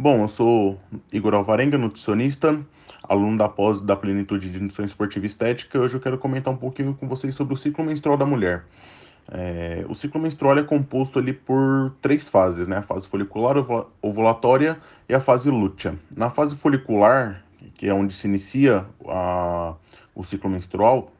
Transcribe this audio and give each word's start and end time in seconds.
Bom, 0.00 0.22
eu 0.22 0.28
sou 0.28 0.78
Igor 1.12 1.34
Alvarenga, 1.34 1.76
nutricionista, 1.76 2.56
aluno 3.02 3.36
da 3.36 3.48
pós 3.48 3.80
da 3.80 3.96
Plenitude 3.96 4.48
de 4.48 4.60
Nutrição 4.60 4.84
Esportiva 4.84 5.26
e 5.26 5.28
Estética. 5.28 5.76
Hoje 5.76 5.96
eu 5.96 6.00
quero 6.00 6.16
comentar 6.16 6.54
um 6.54 6.56
pouquinho 6.56 6.94
com 6.94 7.08
vocês 7.08 7.34
sobre 7.34 7.54
o 7.54 7.56
ciclo 7.56 7.84
menstrual 7.84 8.16
da 8.16 8.24
mulher. 8.24 8.64
É, 9.28 9.84
o 9.88 9.96
ciclo 9.96 10.20
menstrual 10.20 10.56
é 10.56 10.62
composto 10.62 11.18
ali 11.18 11.32
por 11.32 11.92
três 12.00 12.28
fases, 12.28 12.68
né? 12.68 12.76
A 12.76 12.82
fase 12.82 13.08
folicular, 13.08 13.56
ovulatória 14.00 14.78
e 15.08 15.14
a 15.16 15.18
fase 15.18 15.50
lútea. 15.50 15.96
Na 16.16 16.30
fase 16.30 16.54
folicular, 16.54 17.42
que 17.74 17.88
é 17.88 17.92
onde 17.92 18.12
se 18.12 18.28
inicia 18.28 18.86
a, 19.04 19.74
o 20.14 20.22
ciclo 20.22 20.48
menstrual, 20.48 21.10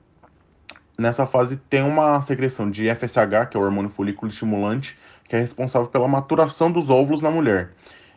nessa 0.97 1.27
fase 1.27 1.57
tem 1.69 1.83
uma 1.83 2.23
secreção 2.23 2.71
de 2.71 2.89
FSH, 2.95 3.51
que 3.51 3.57
é 3.57 3.61
o 3.61 3.65
hormônio 3.65 3.91
folículo 3.91 4.31
estimulante, 4.31 4.97
que 5.29 5.35
é 5.35 5.41
responsável 5.41 5.89
pela 5.89 6.07
maturação 6.07 6.71
dos 6.71 6.89
óvulos 6.89 7.21
na 7.21 7.29
mulher. 7.29 7.71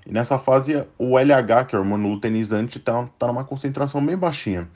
E 0.05 0.11
nessa 0.11 0.37
fase, 0.37 0.83
o 0.97 1.17
LH, 1.17 1.65
que 1.67 1.75
é 1.75 1.79
o 1.79 1.81
hormônio 1.81 2.09
luteinizante, 2.09 2.77
está 2.77 3.07
tá 3.17 3.27
numa 3.27 3.43
concentração 3.43 4.03
bem 4.05 4.17
baixinha. 4.17 4.67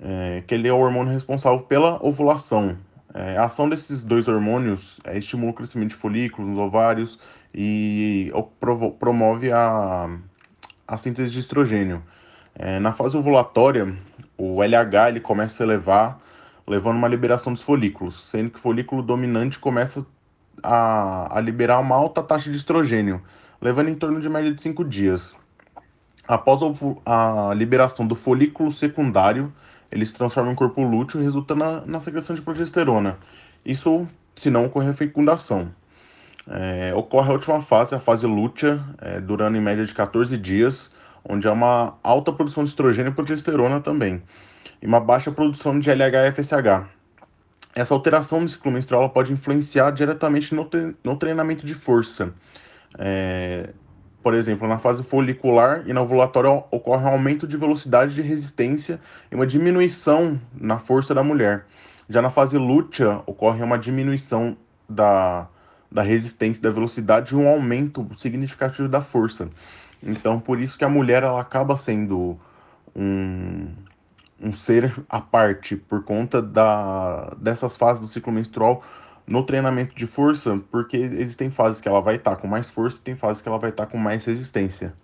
É, 0.00 0.42
que 0.46 0.54
ele 0.54 0.66
é 0.66 0.72
o 0.72 0.78
hormônio 0.78 1.12
responsável 1.12 1.60
pela 1.60 2.04
ovulação. 2.04 2.76
É, 3.14 3.36
a 3.36 3.44
ação 3.44 3.68
desses 3.68 4.02
dois 4.02 4.26
hormônios 4.26 4.98
é, 5.04 5.18
estimula 5.18 5.52
o 5.52 5.54
crescimento 5.54 5.90
de 5.90 5.94
folículos 5.94 6.48
nos 6.48 6.58
ovários 6.58 7.18
e 7.54 8.32
promove 8.98 9.52
a, 9.52 10.08
a 10.88 10.98
síntese 10.98 11.30
de 11.30 11.38
estrogênio. 11.38 12.02
É, 12.54 12.78
na 12.78 12.92
fase 12.92 13.16
ovulatória, 13.16 13.94
o 14.36 14.62
LH 14.62 15.10
ele 15.10 15.20
começa 15.20 15.62
a 15.62 15.66
elevar, 15.66 16.20
levando 16.66 16.96
uma 16.96 17.08
liberação 17.08 17.52
dos 17.52 17.62
folículos, 17.62 18.28
sendo 18.28 18.50
que 18.50 18.58
o 18.58 18.60
folículo 18.60 19.02
dominante 19.02 19.58
começa 19.58 20.06
a, 20.62 21.36
a 21.36 21.40
liberar 21.40 21.78
uma 21.80 21.96
alta 21.96 22.22
taxa 22.22 22.50
de 22.50 22.56
estrogênio, 22.56 23.22
levando 23.60 23.88
em 23.88 23.94
torno 23.94 24.20
de 24.20 24.28
média 24.28 24.52
de 24.52 24.60
5 24.60 24.84
dias. 24.84 25.34
Após 26.26 26.60
a 27.04 27.52
liberação 27.54 28.06
do 28.06 28.14
folículo 28.14 28.70
secundário, 28.70 29.52
ele 29.90 30.06
se 30.06 30.14
transforma 30.14 30.52
em 30.52 30.54
corpo 30.54 30.82
lúteo, 30.82 31.20
resultando 31.20 31.64
na, 31.64 31.80
na 31.82 32.00
secreção 32.00 32.34
de 32.34 32.42
progesterona. 32.42 33.18
Isso 33.64 34.06
se 34.34 34.50
não 34.50 34.64
ocorrer 34.64 34.90
a 34.90 34.94
fecundação. 34.94 35.70
É, 36.48 36.92
ocorre 36.94 37.30
a 37.30 37.32
última 37.32 37.60
fase, 37.60 37.94
a 37.94 38.00
fase 38.00 38.26
lútea, 38.26 38.82
é, 39.00 39.20
durando 39.20 39.56
em 39.56 39.60
média 39.60 39.84
de 39.84 39.94
14 39.94 40.36
dias, 40.36 40.90
onde 41.24 41.46
há 41.46 41.52
uma 41.52 41.94
alta 42.02 42.32
produção 42.32 42.64
de 42.64 42.70
estrogênio 42.70 43.10
e 43.10 43.14
progesterona 43.14 43.80
também, 43.80 44.22
e 44.80 44.86
uma 44.86 44.98
baixa 44.98 45.30
produção 45.30 45.78
de 45.78 45.90
LH 45.90 46.28
e 46.28 46.32
FSH. 46.32 46.86
Essa 47.74 47.94
alteração 47.94 48.40
no 48.40 48.48
ciclo 48.48 48.70
menstrual 48.70 49.10
pode 49.10 49.32
influenciar 49.32 49.90
diretamente 49.92 50.54
no, 50.54 50.68
no 51.02 51.16
treinamento 51.16 51.64
de 51.64 51.74
força, 51.74 52.34
é, 52.98 53.70
por 54.22 54.34
exemplo, 54.34 54.68
na 54.68 54.78
fase 54.78 55.02
folicular 55.02 55.82
e 55.86 55.92
na 55.92 56.02
ovulatória 56.02 56.50
ocorre 56.70 57.04
um 57.04 57.08
aumento 57.08 57.46
de 57.46 57.56
velocidade 57.56 58.14
de 58.14 58.22
resistência 58.22 59.00
e 59.30 59.34
uma 59.34 59.46
diminuição 59.46 60.40
na 60.54 60.78
força 60.78 61.14
da 61.14 61.22
mulher. 61.22 61.66
Já 62.08 62.20
na 62.20 62.30
fase 62.30 62.56
lútea 62.58 63.20
ocorre 63.26 63.62
uma 63.62 63.78
diminuição 63.78 64.56
da, 64.88 65.48
da 65.90 66.02
resistência, 66.02 66.62
da 66.62 66.70
velocidade 66.70 67.34
e 67.34 67.36
um 67.36 67.48
aumento 67.48 68.06
significativo 68.16 68.88
da 68.88 69.00
força. 69.00 69.48
Então, 70.02 70.38
por 70.38 70.60
isso 70.60 70.76
que 70.76 70.84
a 70.84 70.88
mulher 70.88 71.22
ela 71.22 71.40
acaba 71.40 71.76
sendo 71.76 72.38
um, 72.94 73.68
um 74.42 74.52
ser 74.52 74.92
à 75.08 75.20
parte 75.20 75.76
por 75.76 76.04
conta 76.04 76.42
da, 76.42 77.34
dessas 77.38 77.76
fases 77.76 78.06
do 78.06 78.12
ciclo 78.12 78.32
menstrual 78.32 78.82
no 79.26 79.44
treinamento 79.44 79.94
de 79.94 80.06
força, 80.06 80.60
porque 80.70 80.96
existem 80.96 81.48
fases 81.48 81.80
que 81.80 81.88
ela 81.88 82.00
vai 82.00 82.16
estar 82.16 82.32
tá 82.32 82.36
com 82.36 82.48
mais 82.48 82.68
força 82.68 82.98
e 82.98 83.02
tem 83.02 83.16
fases 83.16 83.40
que 83.40 83.48
ela 83.48 83.58
vai 83.58 83.70
estar 83.70 83.86
tá 83.86 83.92
com 83.92 83.98
mais 83.98 84.24
resistência. 84.24 84.94